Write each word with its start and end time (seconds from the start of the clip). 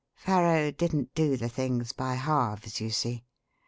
Farrow 0.15 0.71
didn't 0.71 1.13
do 1.13 1.37
the 1.37 1.47
thing 1.47 1.85
by 1.95 2.15
halves, 2.15 2.81
you 2.81 2.89
see. 2.89 3.23